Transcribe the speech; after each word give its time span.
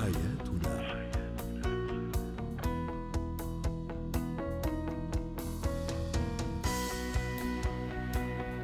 حياتنا. 0.00 0.38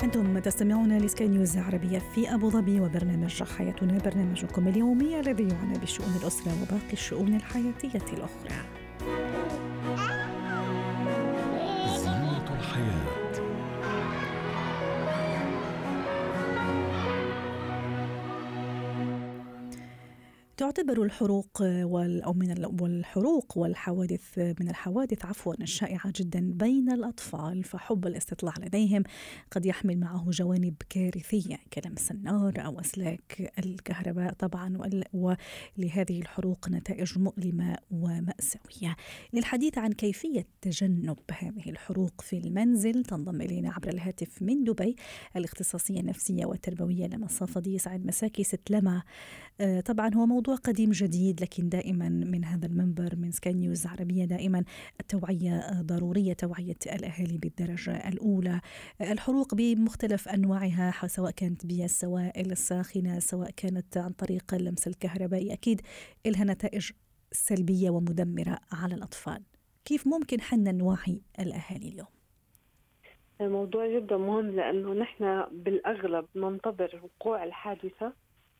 أنتم 0.02 0.38
تستمعون 0.38 0.98
لسكاي 0.98 1.28
نيوز 1.28 1.56
عربية 1.56 1.98
في 1.98 2.34
أبو 2.34 2.50
ظبي 2.50 2.80
وبرنامج 2.80 3.42
حياتنا 3.42 3.98
برنامجكم 3.98 4.68
اليومي 4.68 5.20
الذي 5.20 5.48
يعنى 5.48 5.78
بشؤون 5.78 6.16
الأسرة 6.22 6.52
وباقي 6.62 6.92
الشؤون 6.92 7.34
الحياتية 7.34 8.12
الأخرى. 8.12 8.64
تعتبر 20.56 21.02
الحروق 21.02 21.62
أو 21.62 22.32
من 22.32 22.64
والحروق 22.80 23.58
والحوادث 23.58 24.38
من 24.38 24.68
الحوادث 24.68 25.24
عفوا 25.24 25.54
الشائعة 25.60 26.12
جدا 26.16 26.52
بين 26.54 26.92
الأطفال 26.92 27.64
فحب 27.64 28.06
الاستطلاع 28.06 28.54
لديهم 28.60 29.02
قد 29.50 29.66
يحمل 29.66 29.98
معه 29.98 30.30
جوانب 30.30 30.74
كارثية 30.88 31.58
كلمس 31.72 32.10
النار 32.10 32.52
أو 32.66 32.80
أسلاك 32.80 33.52
الكهرباء 33.58 34.32
طبعا 34.32 34.78
ولهذه 35.12 36.20
الحروق 36.20 36.68
نتائج 36.68 37.18
مؤلمة 37.18 37.76
ومأساوية. 37.90 38.96
للحديث 39.32 39.78
عن 39.78 39.92
كيفية 39.92 40.46
تجنب 40.62 41.18
هذه 41.32 41.70
الحروق 41.70 42.20
في 42.20 42.38
المنزل 42.38 43.04
تنضم 43.04 43.40
إلينا 43.40 43.72
عبر 43.72 43.88
الهاتف 43.88 44.42
من 44.42 44.64
دبي 44.64 44.96
الاختصاصية 45.36 46.00
النفسية 46.00 46.46
والتربوية 46.46 47.06
لما 47.06 47.26
الصافدي 47.26 47.78
سعد 47.78 48.06
مساكي 48.06 48.44
ست 48.44 48.70
لما. 48.70 49.02
آه، 49.60 49.80
طبعا 49.80 50.14
هو 50.14 50.26
موضوع 50.26 50.43
قديم 50.52 50.90
جديد 50.90 51.40
لكن 51.40 51.68
دائما 51.68 52.08
من 52.08 52.44
هذا 52.44 52.66
المنبر 52.66 53.16
من 53.16 53.30
سكاي 53.30 53.52
نيوز 53.52 53.86
عربية 53.86 54.24
دائما 54.24 54.64
التوعية 55.00 55.82
ضرورية 55.82 56.32
توعية 56.32 56.76
الأهالي 56.86 57.38
بالدرجة 57.38 58.08
الأولى. 58.08 58.60
الحروق 59.00 59.54
بمختلف 59.54 60.28
أنواعها 60.28 61.06
سواء 61.06 61.30
كانت 61.30 61.66
بالسوائل 61.66 62.52
الساخنة 62.52 63.18
سواء 63.18 63.50
كانت 63.50 63.96
عن 63.96 64.12
طريق 64.12 64.54
اللمس 64.54 64.86
الكهربائي. 64.86 65.52
أكيد 65.52 65.80
لها 66.26 66.44
نتائج 66.44 66.90
سلبية 67.32 67.90
ومدمرة 67.90 68.58
على 68.72 68.94
الأطفال. 68.94 69.42
كيف 69.84 70.06
ممكن 70.06 70.40
حنا 70.40 70.72
نوعي 70.72 71.22
الأهالي 71.38 71.88
اليوم؟ 71.88 72.08
الموضوع 73.40 73.98
جدا 73.98 74.16
مهم 74.16 74.50
لأنه 74.50 74.94
نحن 74.94 75.44
بالأغلب 75.52 76.26
ننتظر 76.36 77.00
وقوع 77.02 77.44
الحادثة 77.44 78.12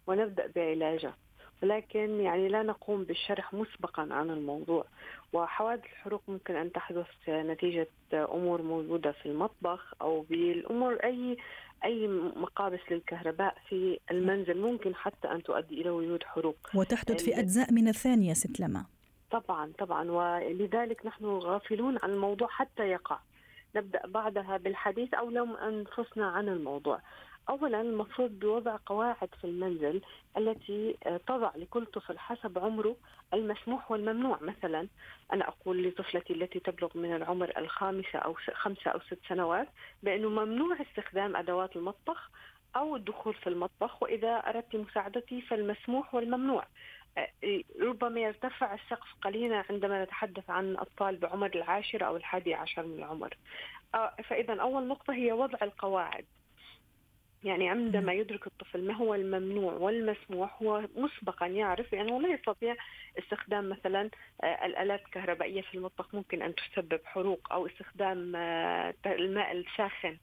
ونبدأ 0.07 0.47
بعلاجها. 0.47 1.17
ولكن 1.63 2.21
يعني 2.21 2.49
لا 2.49 2.63
نقوم 2.63 3.05
بالشرح 3.05 3.55
مسبقا 3.55 4.09
عن 4.11 4.31
الموضوع. 4.31 4.85
وحوادث 5.33 5.85
الحروق 5.85 6.23
ممكن 6.29 6.57
أن 6.57 6.73
تحدث 6.73 7.07
نتيجة 7.29 7.89
أمور 8.13 8.63
موجودة 8.63 9.13
في 9.13 9.27
المطبخ 9.27 9.95
أو 10.03 10.21
بالأمور 10.21 10.95
أي 10.95 11.37
أي 11.85 12.09
مقابس 12.37 12.81
للكهرباء 12.91 13.57
في 13.69 13.99
المنزل 14.11 14.61
ممكن 14.61 14.95
حتى 14.95 15.31
أن 15.31 15.43
تؤدي 15.43 15.81
إلى 15.81 15.91
وجود 15.91 16.23
حروق. 16.25 16.57
وتحدث 16.75 17.25
في 17.25 17.39
أجزاء 17.41 17.73
من 17.73 17.89
الثانية 17.89 18.33
ست 18.33 18.61
لما 18.61 18.85
طبعا 19.31 19.73
طبعا. 19.79 20.11
ولذلك 20.11 21.07
نحن 21.07 21.25
غافلون 21.25 21.99
عن 22.03 22.11
الموضوع 22.11 22.49
حتى 22.49 22.83
يقع. 22.83 23.19
نبدأ 23.77 24.07
بعدها 24.07 24.57
بالحديث 24.57 25.15
أو 25.15 25.31
لم 25.31 25.57
أنفسنا 25.57 26.27
عن 26.27 26.49
الموضوع. 26.49 27.01
اولا 27.49 27.81
المفروض 27.81 28.31
بوضع 28.31 28.77
قواعد 28.87 29.29
في 29.41 29.45
المنزل 29.45 30.01
التي 30.37 30.97
آه، 31.07 31.21
تضع 31.27 31.51
لكل 31.57 31.87
طفل 31.87 32.19
حسب 32.19 32.59
عمره 32.59 32.97
المسموح 33.35 33.91
والممنوع. 33.91 34.39
مثلا 34.41 34.89
أنا 35.33 35.49
أقول 35.49 35.89
لطفلتي 35.89 36.33
التي 36.33 36.61
تبلغ 36.61 36.89
من 36.95 37.17
العمر 37.17 37.53
الخامسه 37.59 38.19
أو 38.19 38.35
خمسة 38.55 38.91
أو 38.91 39.01
ست 39.01 39.19
سنوات 39.29 39.69
بأنه 40.03 40.29
ممنوع 40.29 40.77
استخدام 40.81 41.37
أدوات 41.37 41.77
المطبخ 41.77 42.31
أو 42.77 42.97
الدخول 42.97 43.35
في 43.35 43.47
المطبخ 43.47 44.03
وإذا 44.03 44.37
أردت 44.37 44.77
مساعدتي 44.77 45.41
فالمسموح 45.41 46.15
والممنوع. 46.15 46.65
ربما 47.81 48.21
يرتفع 48.21 48.75
السقف 48.75 49.15
قليلا 49.23 49.65
عندما 49.71 50.05
نتحدث 50.05 50.51
عن 50.51 50.77
أطفال 50.77 51.17
بعمر 51.17 51.51
العاشرة 51.55 52.05
أو 52.07 52.17
الحادي 52.17 52.55
عشر 52.55 52.87
من 52.87 52.99
العمر. 52.99 53.37
فإذا 54.25 54.61
أول 54.61 54.87
نقطة 54.87 55.15
هي 55.15 55.33
وضع 55.33 55.59
القواعد. 55.63 56.25
يعني 57.45 57.69
عندما 57.69 58.13
يدرك 58.13 58.47
الطفل 58.47 58.87
ما 58.87 58.95
هو 58.95 59.15
الممنوع 59.15 59.73
والمسموح 59.73 60.63
هو 60.63 60.89
مسبقا 60.97 61.47
يعرف 61.47 61.93
لأنه 61.93 62.21
لا 62.21 62.29
يستطيع 62.29 62.77
استخدام 63.19 63.69
مثلا 63.69 64.11
الآلات 64.45 65.05
الكهربائية 65.07 65.63
في 65.63 65.75
المطبخ 65.75 66.15
ممكن 66.15 66.43
أن 66.43 66.55
تسبب 66.55 67.01
حروق 67.05 67.53
أو 67.53 67.67
استخدام 67.67 68.37
الماء 69.07 69.53
الساخن. 69.53 70.19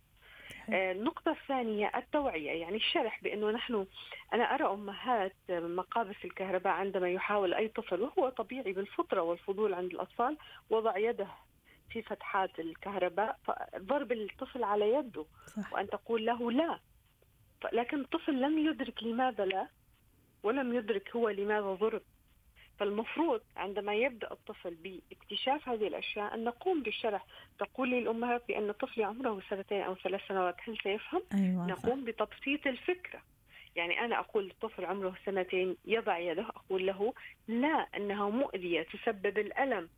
النقطة 0.73 1.31
الثانية 1.31 1.91
التوعية 1.95 2.51
يعني 2.51 2.75
الشرح 2.75 3.23
بأنه 3.23 3.51
نحن 3.51 3.85
أنا 4.33 4.43
أرى 4.43 4.65
أمهات 4.73 5.35
مقابس 5.49 6.15
الكهرباء 6.25 6.73
عندما 6.73 7.09
يحاول 7.09 7.53
أي 7.53 7.67
طفل 7.67 8.01
وهو 8.01 8.29
طبيعي 8.29 8.73
بالفطرة 8.73 9.21
والفضول 9.21 9.73
عند 9.73 9.91
الأطفال 9.91 10.37
وضع 10.69 10.97
يده 10.97 11.27
في 11.89 12.01
فتحات 12.01 12.59
الكهرباء 12.59 13.37
ضرب 13.77 14.11
الطفل 14.11 14.63
على 14.63 14.93
يده 14.93 15.25
صح. 15.47 15.73
وأن 15.73 15.89
تقول 15.89 16.25
له 16.25 16.51
لا 16.51 16.79
لكن 17.73 18.01
الطفل 18.01 18.41
لم 18.41 18.57
يدرك 18.59 19.03
لماذا 19.03 19.45
لا 19.45 19.67
ولم 20.43 20.73
يدرك 20.73 21.15
هو 21.15 21.29
لماذا 21.29 21.73
ضرب 21.73 22.01
فالمفروض 22.81 23.41
عندما 23.57 23.93
يبدأ 23.93 24.31
الطفل 24.31 24.75
باكتشاف 24.75 25.69
هذه 25.69 25.87
الأشياء 25.87 26.33
أن 26.33 26.43
نقوم 26.43 26.83
بالشرح. 26.83 27.25
تقول 27.59 27.89
لي 27.89 27.99
الأمهات 27.99 28.43
بأن 28.47 28.71
طفلي 28.71 29.03
عمره 29.03 29.41
سنتين 29.49 29.81
أو 29.81 29.95
ثلاث 29.95 30.21
سنوات 30.27 30.55
هل 30.67 30.77
سيفهم؟ 30.83 31.21
أيوة 31.33 31.67
نقوم 31.67 32.03
بتبسيط 32.03 32.67
الفكرة. 32.67 33.21
يعني 33.75 33.99
أنا 33.99 34.19
أقول 34.19 34.45
للطفل 34.45 34.85
عمره 34.85 35.15
سنتين 35.25 35.75
يضع 35.85 36.19
يده 36.19 36.45
أقول 36.49 36.87
له 36.87 37.13
لا 37.47 37.87
أنها 37.97 38.29
مؤذية 38.29 38.81
تسبب 38.81 39.37
الألم. 39.37 39.89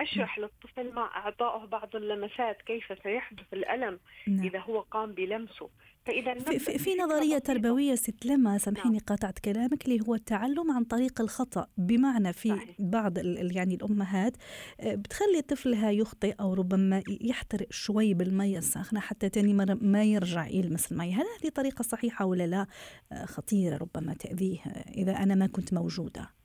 أشرح 0.00 0.38
للطفل 0.38 0.92
مع 0.94 1.16
اعطائه 1.16 1.66
بعض 1.66 1.96
اللمسات 1.96 2.62
كيف 2.62 2.84
سيحدث 3.02 3.52
الألم 3.52 4.00
نعم. 4.26 4.46
إذا 4.46 4.58
هو 4.58 4.80
قام 4.80 5.12
بلمسه 5.12 5.70
فإذا 6.04 6.34
في, 6.34 6.58
في, 6.58 6.78
في 6.78 6.94
نظرية 6.94 7.38
تربوية 7.38 7.94
ست 7.94 8.26
لما 8.26 8.58
سامحيني 8.58 8.96
نعم. 8.96 9.04
قاطعت 9.06 9.38
كلامك 9.38 9.84
اللي 9.84 10.00
هو 10.08 10.14
التعلم 10.14 10.70
عن 10.70 10.84
طريق 10.84 11.20
الخطأ 11.20 11.66
بمعنى 11.76 12.32
في 12.32 12.48
صحيح. 12.48 12.68
بعض 12.78 13.18
يعني 13.56 13.74
الأمهات 13.74 14.36
آه، 14.80 14.94
بتخلي 14.94 15.42
طفلها 15.42 15.90
يخطئ 15.90 16.34
أو 16.40 16.54
ربما 16.54 17.02
يحترق 17.20 17.66
شوي 17.70 18.14
بالمي 18.14 18.58
الساخنة 18.58 19.00
حتى 19.00 19.28
تاني 19.28 19.54
مرة 19.54 19.78
ما 19.80 20.04
يرجع 20.04 20.46
يلمس 20.46 20.92
المي 20.92 21.12
هل 21.14 21.24
هذه 21.40 21.50
طريقة 21.50 21.82
صحيحة 21.82 22.24
ولا 22.24 22.46
لا 22.46 22.66
آه، 23.12 23.24
خطيرة 23.24 23.76
ربما 23.76 24.14
تأذيه 24.14 24.60
إذا 24.96 25.12
أنا 25.12 25.34
ما 25.34 25.46
كنت 25.46 25.74
موجودة 25.74 26.41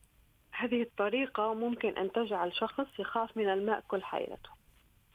هذه 0.57 0.81
الطريقة 0.81 1.53
ممكن 1.53 1.97
أن 1.97 2.11
تجعل 2.11 2.53
شخص 2.53 2.99
يخاف 2.99 3.37
من 3.37 3.49
الماء 3.49 3.83
كل 3.87 4.03
حياته 4.03 4.49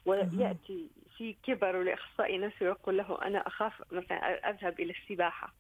ويأتي 0.07 0.91
في 1.17 1.37
كبر 1.43 1.83
لأخصائي 1.83 2.39
نفسي 2.39 2.65
ويقول 2.65 2.97
له 2.97 3.19
أنا 3.23 3.47
أخاف 3.47 3.93
مثلا 3.93 4.51
أذهب 4.51 4.81
إلى 4.81 4.93
السباحة. 4.93 5.55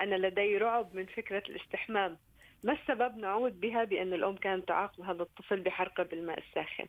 أنا 0.00 0.14
لدي 0.14 0.58
رعب 0.58 0.94
من 0.94 1.06
فكرة 1.06 1.42
الاستحمام. 1.48 2.16
ما 2.66 2.72
السبب 2.72 3.16
نعود 3.16 3.60
بها 3.60 3.84
بأن 3.84 4.12
الأم 4.12 4.36
كانت 4.36 4.68
تعاقب 4.68 5.04
هذا 5.04 5.22
الطفل 5.22 5.60
بحرقه 5.60 6.02
بالماء 6.02 6.38
الساخن 6.38 6.86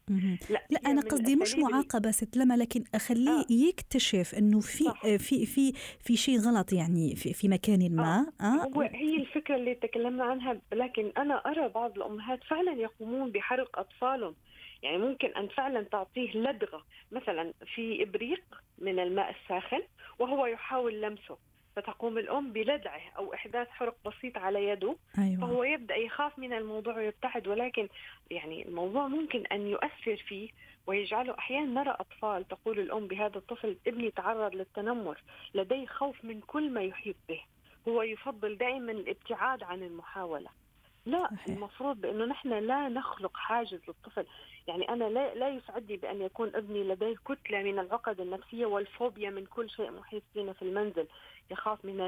لا, 0.49 0.61
لا 0.69 0.79
أنا 0.85 1.01
قصدي 1.01 1.35
مش 1.35 1.55
معاقبة 1.55 2.11
ست 2.11 2.37
لما 2.37 2.57
لكن 2.57 2.83
أخليه 2.95 3.39
آه. 3.39 3.45
يكتشف 3.49 4.35
إنه 4.37 4.59
في 4.59 4.83
صح. 4.83 5.01
في 5.01 5.45
في 5.45 5.73
في 5.99 6.15
شيء 6.15 6.39
غلط 6.39 6.73
يعني 6.73 7.15
في 7.15 7.33
في 7.33 7.47
مكان 7.47 7.95
ما 7.95 8.25
آه. 8.41 8.45
آه. 8.45 8.67
هو 8.75 8.81
هي 8.81 9.15
الفكرة 9.15 9.55
اللي 9.55 9.75
تكلمنا 9.75 10.23
عنها 10.23 10.61
لكن 10.73 11.11
أنا 11.17 11.35
أرى 11.35 11.69
بعض 11.69 11.97
الأمهات 11.97 12.43
فعلا 12.43 12.71
يقومون 12.71 13.31
بحرق 13.31 13.79
أطفالهم 13.79 14.35
يعني 14.83 14.97
ممكن 14.97 15.27
أن 15.27 15.47
فعلا 15.47 15.83
تعطيه 15.83 16.37
لدغة 16.37 16.83
مثلا 17.11 17.53
في 17.75 18.03
إبريق 18.03 18.43
من 18.77 18.99
الماء 18.99 19.35
الساخن 19.35 19.81
وهو 20.19 20.45
يحاول 20.45 21.01
لمسه 21.01 21.37
فتقوم 21.77 22.17
الأم 22.17 22.53
بلدعه 22.53 23.01
أو 23.17 23.33
إحداث 23.33 23.67
حرق 23.69 23.95
بسيط 24.05 24.37
على 24.37 24.67
يده 24.67 24.95
أيوة. 25.17 25.41
فهو 25.41 25.63
يبدأ 25.63 25.95
يخاف 25.95 26.39
من 26.39 26.53
الموضوع 26.53 26.95
ويبتعد 26.97 27.47
ولكن 27.47 27.87
يعني 28.31 28.67
الموضوع 28.67 29.07
ممكن 29.07 29.45
أن 29.45 29.67
يؤثر 29.67 30.17
فيه 30.27 30.49
ويجعله 30.87 31.35
أحيانا 31.39 31.81
نرى 31.81 31.95
أطفال 31.99 32.47
تقول 32.47 32.79
الأم 32.79 33.07
بهذا 33.07 33.37
الطفل 33.37 33.77
ابني 33.87 34.11
تعرض 34.11 34.55
للتنمر 34.55 35.21
لديه 35.53 35.85
خوف 35.85 36.25
من 36.25 36.41
كل 36.41 36.69
ما 36.69 36.81
يحيط 36.81 37.15
به 37.29 37.41
هو 37.87 38.01
يفضل 38.01 38.57
دائما 38.57 38.91
الابتعاد 38.91 39.63
عن 39.63 39.83
المحاولة 39.83 40.49
لا 41.07 41.29
صحيح. 41.35 41.47
المفروض 41.47 42.01
بانه 42.01 42.25
نحن 42.25 42.49
لا 42.49 42.89
نخلق 42.89 43.37
حاجز 43.37 43.79
للطفل 43.87 44.25
يعني 44.67 44.89
أنا 44.89 45.03
لا 45.03 45.35
لا 45.35 45.49
يسعدني 45.49 45.97
بأن 45.97 46.21
يكون 46.21 46.55
ابني 46.55 46.83
لديه 46.83 47.15
كتلة 47.25 47.63
من 47.63 47.79
العقد 47.79 48.21
النفسية 48.21 48.65
والفوبيا 48.65 49.29
من 49.29 49.45
كل 49.45 49.69
شيء 49.69 49.91
محيط 49.91 50.23
بنا 50.35 50.53
في 50.53 50.61
المنزل 50.61 51.07
يخاف 51.51 51.85
من 51.85 52.01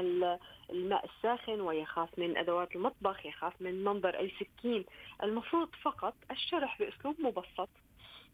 الماء 0.70 1.04
الساخن 1.04 1.60
ويخاف 1.60 2.18
من 2.18 2.36
أدوات 2.36 2.76
المطبخ 2.76 3.26
يخاف 3.26 3.52
من 3.60 3.84
منظر 3.84 4.18
أي 4.18 4.32
سكين 4.40 4.84
المفروض 5.22 5.68
فقط 5.82 6.14
الشرح 6.30 6.78
بأسلوب 6.78 7.20
مبسط 7.20 7.68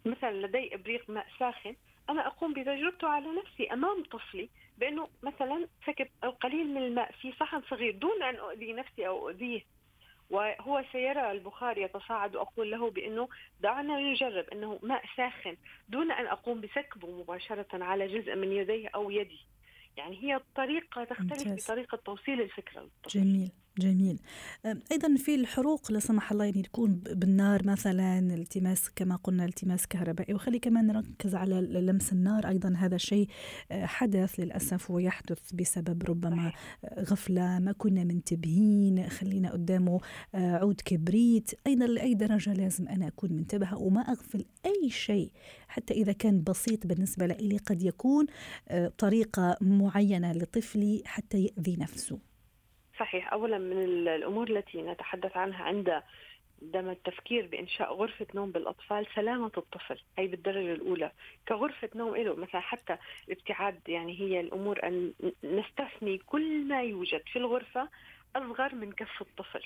مثلا 0.04 0.46
لدي 0.46 0.74
إبريق 0.74 1.10
ماء 1.10 1.26
ساخن. 1.38 1.76
أنا 2.10 2.26
أقوم 2.26 2.52
بتجربته 2.52 3.08
على 3.08 3.26
نفسي 3.26 3.72
أمام 3.72 4.02
طفلي 4.02 4.48
بأنه 4.78 5.08
مثلا 5.22 5.68
سكب 5.86 6.08
القليل 6.24 6.66
من 6.66 6.82
الماء 6.82 7.12
في 7.12 7.32
صحن 7.32 7.62
صغير 7.70 7.94
دون 7.96 8.22
أن 8.22 8.36
أؤذي 8.36 8.72
نفسي 8.72 9.06
أو 9.06 9.28
أؤذيه. 9.28 9.62
وهو 10.30 10.84
سيرى 10.92 11.30
البخار 11.30 11.78
يتصاعد 11.78 12.36
وأقول 12.36 12.70
له 12.70 12.90
بأنه 12.90 13.28
دعنا 13.60 14.00
نجرب 14.00 14.44
أنه 14.52 14.78
ماء 14.82 15.04
ساخن 15.16 15.56
دون 15.88 16.12
أن 16.12 16.26
أقوم 16.26 16.60
بسكبه 16.60 17.10
مباشرة 17.10 17.84
على 17.84 18.18
جزء 18.18 18.34
من 18.34 18.52
يديه 18.52 18.88
أو 18.94 19.10
يدي. 19.10 19.40
يعني 19.96 20.22
هي 20.24 20.36
الطريقة 20.36 21.04
تختلف 21.04 21.46
ممتاز. 21.46 21.64
بطريقة 21.64 21.96
توصيل 21.96 22.40
الفكرة 22.40 22.80
للطفل. 22.80 23.20
جميل 23.20 23.50
جميل. 23.78 24.18
أيضا 24.92 25.14
في 25.16 25.34
الحروق 25.34 25.92
لا 25.92 25.98
سمح 25.98 26.32
الله 26.32 26.44
يعني 26.44 26.62
تكون 26.62 26.94
بالنار 26.94 27.66
مثلا 27.66 28.18
التماس 28.18 28.90
كما 28.96 29.16
قلنا 29.16 29.44
التماس 29.44 29.86
كهربائي 29.86 30.34
وخلي 30.34 30.58
كمان 30.58 30.86
نركز 30.86 31.34
على 31.34 31.60
لمس 31.60 32.12
النار. 32.12 32.48
أيضا 32.48 32.74
هذا 32.78 32.96
شيء 32.96 33.28
آه، 33.70 33.86
حدث 33.86 34.40
للأسف 34.40 34.90
ويحدث 34.90 35.52
بسبب 35.54 36.02
ربما 36.02 36.52
غفلة 36.98 37.58
ما 37.58 37.72
كنا 37.72 38.04
منتبهين 38.04 39.08
خلينا 39.08 39.52
قدامه 39.52 40.00
آه، 40.34 40.56
عود 40.56 40.80
كبريت. 40.84 41.50
أيضا 41.66 41.86
لأي 41.86 42.14
درجة 42.14 42.52
لازم 42.52 42.88
أنا 42.88 43.06
أكون 43.06 43.32
منتبهة 43.32 43.78
وما 43.82 44.00
أغفل 44.00 44.44
أي 44.66 44.90
شيء 44.90 45.30
حتى 45.68 45.94
إذا 45.94 46.12
كان 46.12 46.42
بسيط 46.42 46.86
بالنسبة 46.86 47.26
لي 47.26 47.56
قد 47.56 47.82
يكون 47.82 48.26
طريقة 48.98 49.56
معينة 49.60 50.32
لطفلي 50.32 51.02
حتى 51.04 51.38
يأذي 51.44 51.76
نفسه. 51.76 52.18
صحيح. 52.98 53.32
اولا 53.32 53.58
من 53.58 53.82
الأمور 54.08 54.50
التي 54.50 54.82
نتحدث 54.82 55.36
عنها 55.36 55.64
عند 55.64 56.02
عندما 56.62 56.92
التفكير 56.92 57.46
بإنشاء 57.46 57.94
غرفة 57.94 58.26
نوم 58.34 58.50
بالأطفال 58.50 59.06
سلامة 59.14 59.52
الطفل 59.56 60.00
هي 60.18 60.26
بالدرجة 60.26 60.72
الأولى. 60.72 61.12
كغرفة 61.48 61.90
نوم 61.94 62.16
له 62.16 62.34
مثلا 62.36 62.60
حتى 62.60 62.96
الابتعاد 63.28 63.80
يعني 63.88 64.20
هي 64.20 64.40
الأمور 64.40 64.80
أن 64.84 65.12
نستثني 65.44 66.18
كل 66.18 66.64
ما 66.64 66.82
يوجد 66.82 67.22
في 67.32 67.38
الغرفة 67.38 67.88
أصغر 68.36 68.74
من 68.74 68.92
كف 68.92 69.20
الطفل. 69.20 69.62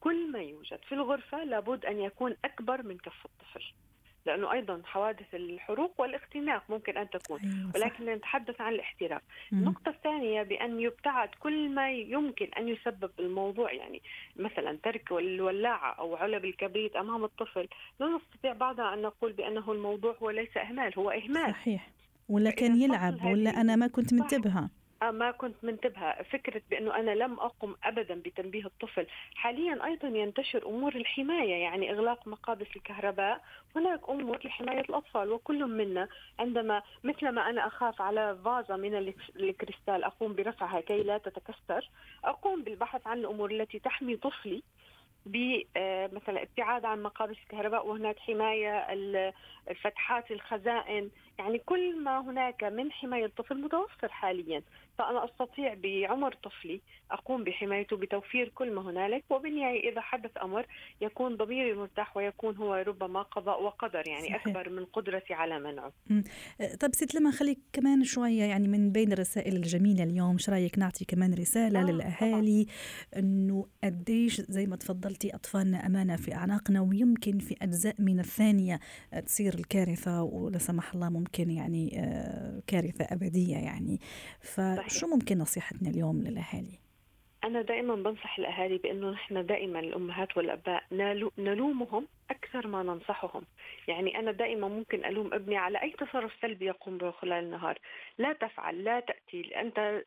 كل 0.00 0.32
ما 0.32 0.42
يوجد 0.42 0.78
في 0.88 0.92
الغرفة 0.92 1.44
لابد 1.44 1.86
أن 1.86 2.00
يكون 2.00 2.36
أكبر 2.44 2.82
من 2.82 2.98
كف 2.98 3.24
الطفل. 3.26 3.64
لأنه 4.30 4.52
أيضا 4.52 4.82
حوادث 4.84 5.34
الحروق 5.34 6.00
والاختناق 6.00 6.62
ممكن 6.68 6.96
أن 6.96 7.10
تكون. 7.10 7.40
أيوة 7.40 7.72
ولكن 7.74 8.04
نتحدث 8.04 8.60
عن 8.60 8.72
الاحتراق. 8.72 9.22
النقطة 9.52 9.88
الثانية 9.88 10.42
بأن 10.42 10.80
يبتعد 10.80 11.28
كل 11.40 11.68
ما 11.68 11.92
يمكن 11.92 12.48
أن 12.58 12.68
يسبب 12.68 13.10
الموضوع. 13.18 13.72
يعني 13.72 14.02
مثلا 14.36 14.78
ترك 14.82 15.12
الولاعة 15.12 15.92
أو 15.92 16.16
علب 16.16 16.44
الكبريت 16.44 16.96
أمام 16.96 17.24
الطفل. 17.24 17.68
لا 18.00 18.06
نستطيع 18.06 18.52
بعضنا 18.52 18.94
أن 18.94 19.02
نقول 19.02 19.32
بأنه 19.32 19.72
الموضوع 19.72 20.16
هو 20.22 20.30
ليس 20.30 20.56
إهمال 20.56 20.98
هو 20.98 21.10
إهمال. 21.10 21.50
صحيح. 21.50 21.90
ولا 22.28 22.50
كان 22.50 22.82
يلعب 22.82 23.24
ولا 23.24 23.60
أنا 23.60 23.76
ما 23.76 23.86
كنت 23.86 24.14
منتبهة. 24.14 24.64
آه، 24.64 24.70
ما 25.02 25.30
كنت 25.30 25.54
منتبهة. 25.62 26.22
فكرة 26.22 26.62
بأنه 26.70 26.96
أنا 26.96 27.10
لم 27.10 27.40
أقم 27.40 27.74
أبدا 27.84 28.14
بتنبيه 28.14 28.64
الطفل 28.64 29.06
حاليا 29.34 29.84
أيضا 29.84 30.08
ينتشر 30.08 30.66
أمور 30.66 30.94
الحماية 30.96 31.54
يعني 31.54 31.90
إغلاق 31.90 32.28
مقابس 32.28 32.66
الكهرباء 32.76 33.40
هناك 33.76 34.08
أمور 34.08 34.38
لحماية 34.44 34.80
الأطفال 34.80 35.32
وكل 35.32 35.64
منا. 35.64 36.08
عندما 36.38 36.82
مثلما 37.04 37.50
أنا 37.50 37.66
أخاف 37.66 38.02
على 38.02 38.38
فازة 38.44 38.76
من 38.76 39.12
الكريستال 39.36 40.04
أقوم 40.04 40.34
برفعها 40.34 40.80
كي 40.80 41.02
لا 41.02 41.18
تتكسر. 41.18 41.90
أقوم 42.24 42.62
بالبحث 42.62 43.06
عن 43.06 43.18
الأمور 43.18 43.50
التي 43.50 43.78
تحمي 43.78 44.16
طفلي 44.16 44.62
بمثلا 45.26 46.42
ابتعاد 46.42 46.84
عن 46.84 47.02
مقابس 47.02 47.36
الكهرباء 47.42 47.86
وهناك 47.86 48.18
حماية 48.18 48.92
الفتحات 49.70 50.30
الخزائن. 50.30 51.10
يعني 51.38 51.58
كل 51.58 51.98
ما 52.02 52.20
هناك 52.20 52.64
من 52.64 52.92
حماية 52.92 53.24
الطفل 53.24 53.60
متوفر 53.60 54.08
حاليا. 54.08 54.62
فأنا 55.00 55.24
أستطيع 55.24 55.74
بعمر 55.74 56.34
طفلي 56.34 56.80
أقوم 57.10 57.44
بحمايته 57.44 57.96
بتوفير 57.96 58.48
كل 58.48 58.72
ما 58.72 58.82
هنالك 58.82 59.24
وبالنهاية 59.30 59.90
إذا 59.92 60.00
حدث 60.00 60.30
أمر 60.42 60.66
يكون 61.00 61.36
ضميري 61.36 61.74
مرتاح 61.74 62.16
ويكون 62.16 62.56
هو 62.56 62.74
ربما 62.74 63.22
قضاء 63.22 63.62
وقدر 63.62 64.02
يعني 64.08 64.28
صحيح. 64.28 64.46
أكبر 64.46 64.68
من 64.68 64.84
قدرتي 64.84 65.34
على 65.34 65.58
منعه. 65.58 65.92
طيب 66.80 66.94
ست 66.94 67.14
لما 67.14 67.30
خليك 67.30 67.58
كمان 67.72 68.04
شوية 68.04 68.42
يعني 68.42 68.68
من 68.68 68.92
بين 68.92 69.12
الرسائل 69.12 69.56
الجميلة 69.56 70.04
اليوم 70.04 70.38
شو 70.38 70.52
رأيك 70.52 70.78
نعطي 70.78 71.04
كمان 71.04 71.34
رسالة 71.34 71.80
آه 71.80 71.84
للأهالي 71.84 72.66
أنه 73.16 73.66
قديش 73.84 74.40
زي 74.40 74.66
ما 74.66 74.76
تفضلتي 74.76 75.34
أطفالنا 75.34 75.86
أمانة 75.86 76.16
في 76.16 76.34
أعناقنا 76.34 76.80
ويمكن 76.80 77.38
في 77.38 77.56
أجزاء 77.62 77.94
من 77.98 78.20
الثانية 78.20 78.80
تصير 79.26 79.54
الكارثة 79.54 80.22
ولا 80.22 80.58
سمح 80.58 80.94
الله 80.94 81.08
ممكن 81.08 81.50
يعني 81.50 82.00
آه، 82.00 82.62
كارثة 82.66 83.04
أبدية 83.04 83.56
يعني. 83.56 84.00
ف 84.40 84.60
شو 84.90 85.06
ممكن 85.06 85.38
نصيحتنا 85.38 85.90
اليوم 85.90 86.22
للأهالي؟ 86.22 86.78
أنا 87.44 87.62
دائما 87.62 87.94
بنصح 87.94 88.38
الأهالي 88.38 88.78
بأنه 88.78 89.10
نحن 89.10 89.46
دائما 89.46 89.80
الأمهات 89.80 90.36
والأباء 90.36 90.82
نلومهم 91.38 92.08
أكثر 92.30 92.66
ما 92.66 92.82
ننصحهم. 92.82 93.42
يعني 93.88 94.18
أنا 94.18 94.32
دائما 94.32 94.68
ممكن 94.68 95.04
ألوم 95.04 95.34
ابني 95.34 95.56
على 95.56 95.82
أي 95.82 95.90
تصرف 95.90 96.32
سلبي 96.42 96.66
يقوم 96.66 96.98
به 96.98 97.10
خلال 97.10 97.44
النهار. 97.44 97.78
لا 98.18 98.32
تفعل 98.32 98.84
لا 98.84 99.00
تأتي 99.00 99.60
أنت 99.60 100.02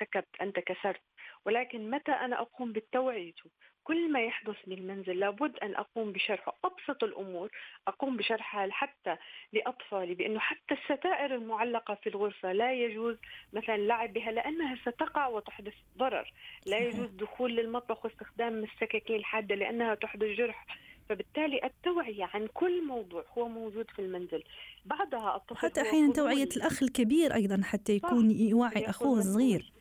سكت 0.00 0.26
أنت 0.42 0.58
كسرت. 0.58 1.00
ولكن 1.46 1.90
متى 1.90 2.12
أنا 2.12 2.40
أقوم 2.40 2.72
بالتوعيته 2.72 3.50
كل 3.88 4.12
ما 4.12 4.20
يحدث 4.20 4.56
بالمنزل 4.66 5.18
لابد 5.18 5.58
أن 5.62 5.74
أقوم 5.74 6.12
بشرحه 6.12 6.54
أبسط 6.64 7.04
الأمور 7.04 7.50
أقوم 7.88 8.16
بشرحها 8.16 8.68
حتى 8.70 9.16
لأطفالي 9.52 10.14
بأنه 10.14 10.38
حتى 10.38 10.74
الستائر 10.74 11.34
المعلقة 11.34 11.94
في 11.94 12.08
الغرفة 12.08 12.52
لا 12.52 12.72
يجوز 12.72 13.16
مثلا 13.52 13.74
اللعب 13.74 14.12
بها 14.12 14.32
لأنها 14.32 14.76
ستقع 14.76 15.26
وتحدث 15.26 15.74
ضرر. 15.98 16.32
لا 16.66 16.78
يجوز 16.78 17.08
دخول 17.10 17.56
للمطبخ 17.56 18.04
واستخدام 18.04 18.64
السكاكين 18.64 19.16
الحادة 19.16 19.54
لأنها 19.54 19.94
تحدث 19.94 20.28
جرح. 20.28 20.66
فبالتالي 21.08 21.60
التوعية 21.64 22.30
عن 22.34 22.46
كل 22.54 22.86
موضوع 22.86 23.24
هو 23.38 23.48
موجود 23.48 23.90
في 23.90 23.98
المنزل. 23.98 24.44
بعدها 24.84 25.36
الطفل 25.36 25.58
حتى 25.58 25.80
أحيانا 25.80 26.12
توعية 26.12 26.48
الأخ 26.56 26.82
الكبير 26.82 27.34
أيضا 27.34 27.60
حتى 27.64 27.92
يكون 27.92 28.30
يوعي 28.30 28.90
أخوه 28.90 29.18
الصغير. 29.18 29.72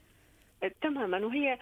تماما. 0.81 1.25
وهي 1.25 1.59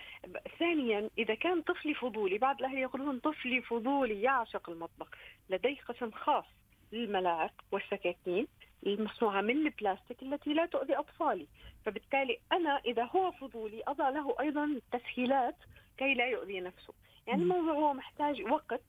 ثانيا 0.60 1.10
إذا 1.18 1.36
كان 1.36 1.62
طفلي 1.62 1.94
فضولي 1.94 2.38
بعض 2.38 2.60
الأهل 2.60 2.78
يقولون 2.78 3.20
طفلي 3.20 3.62
فضولي 3.62 4.22
يعشق 4.22 4.70
المطبخ. 4.70 5.08
لديه 5.50 5.78
قسم 5.82 6.12
خاص 6.12 6.46
للملاعق 6.92 7.54
والسكاكين 7.72 8.48
المصنوعة 8.86 9.42
من 9.42 9.58
البلاستيك 9.68 10.24
التي 10.24 10.54
لا 10.54 10.66
تؤذي 10.66 10.96
أطفالي. 10.96 11.48
فبالتالي 11.86 12.40
أنا 12.52 12.82
إذا 12.86 13.04
هو 13.04 13.32
فضولي 13.32 13.84
أضع 13.88 14.10
له 14.10 14.36
أيضا 14.40 14.82
تسهيلات 14.92 15.56
كي 15.98 16.14
لا 16.14 16.28
يؤذي 16.28 16.60
نفسه. 16.60 16.94
يعني 17.28 17.42
الموضوع 17.42 17.74
هو 17.74 17.94
محتاج 17.94 18.42
وقت 18.42 18.82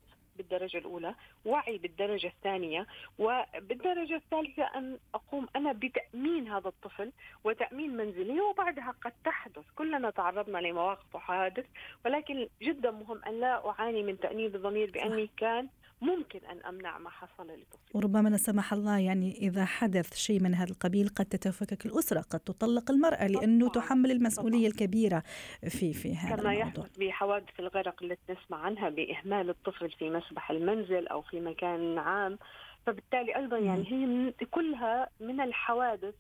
بالدرجة 0.66 0.78
الأولى 0.78 1.14
وعي 1.44 1.78
بالدرجة 1.78 2.26
الثانية 2.26 2.86
وبالدرجة 3.18 4.14
الثالثة 4.16 4.62
أن 4.74 4.98
أقوم 5.14 5.46
أنا 5.56 5.72
بتأمين 5.72 6.48
هذا 6.48 6.68
الطفل 6.68 7.12
وتأمين 7.44 7.96
منزلي 7.96 8.40
وبعدها 8.40 8.94
قد 9.02 9.12
تحدث. 9.24 9.64
كلنا 9.76 10.10
تعرضنا 10.10 10.58
لمواقف 10.58 11.14
وحوادث 11.14 11.66
ولكن 12.04 12.48
جدا 12.62 12.90
مهم 12.90 13.20
أن 13.26 13.40
لا 13.40 13.68
أعاني 13.70 14.02
من 14.02 14.20
تأنيب 14.20 14.54
الضمير 14.54 14.90
بأني 14.90 15.30
كان 15.36 15.68
ممكن 16.00 16.40
أن 16.46 16.62
أمنع 16.62 16.98
ما 16.98 17.10
حصل 17.10 17.44
لطفلي 17.44 17.90
وربما 17.94 18.28
لا 18.28 18.36
سمح 18.36 18.72
الله 18.72 18.98
يعني 18.98 19.36
إذا 19.38 19.64
حدث 19.64 20.14
شيء 20.14 20.40
من 20.40 20.54
هذا 20.54 20.70
القبيل 20.70 21.08
قد 21.08 21.24
تتفكك 21.24 21.86
الأسرة 21.86 22.20
قد 22.20 22.40
تطلق 22.40 22.90
المرأة 22.90 23.26
لأنه 23.26 23.68
طبعا. 23.68 23.86
تحمل 23.86 24.10
المسؤولية. 24.10 24.66
الكبيرة 24.66 25.22
في 25.68 25.92
في 25.92 26.16
هذا 26.16 26.36
كما 26.36 26.52
الموضوع. 26.52 26.84
يحدث 26.84 26.98
بحوادث 26.98 27.60
الغرق 27.60 28.02
التي 28.02 28.32
نسمع 28.32 28.58
عنها 28.58 28.88
بإهمال 28.88 29.50
الطفل 29.50 29.90
في 29.90 30.10
مسبح 30.10 30.50
المنزل 30.50 31.08
أو 31.08 31.22
في 31.22 31.40
مكان 31.40 31.98
عام 31.98 32.38
فبالتالي 32.86 33.36
أيضا 33.36 33.58
يعني 33.58 33.92
هي 33.92 34.06
من 34.06 34.32
كلها 34.50 35.08
من 35.20 35.40
الحوادث 35.40 36.14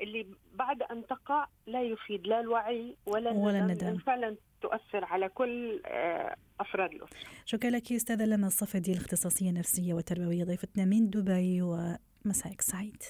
اللي 0.00 0.26
بعد 0.54 0.82
أن 0.82 1.06
تقع 1.06 1.46
لا 1.66 1.82
يفيد 1.82 2.26
لا 2.26 2.40
الوعي 2.40 2.96
ولا, 3.06 3.30
ولا 3.30 3.58
الندم 3.58 3.98
فعلا 3.98 4.36
تؤثر 4.62 5.04
على 5.04 5.28
كل 5.28 5.82
آه، 5.86 6.36
أفراد 6.60 6.90
الأسرة. 6.92 7.18
شكرا 7.44 7.70
لك 7.70 7.92
أستاذة 7.92 8.24
لما 8.24 8.46
الصفدي 8.46 8.92
الاختصاصية 8.92 9.50
النفسية 9.50 9.94
والتربوية 9.94 10.44
ضيفتنا 10.44 10.84
من 10.84 11.10
دبي 11.10 11.62
ومساءك 11.62 12.60
سعيد. 12.60 13.02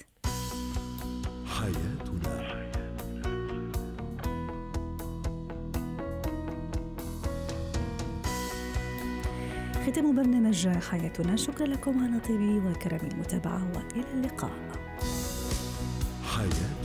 حياتنا 1.45 2.51
ختام 9.87 10.15
برنامج 10.15 10.67
حياتنا 10.67 11.35
شكرا 11.35 11.67
لكم 11.67 12.03
على 12.03 12.19
طيب 12.19 12.65
وكرم 12.65 13.07
المتابعة 13.11 13.71
وإلى 13.75 14.05
اللقاء. 14.13 14.51
حياتنا 16.35 16.80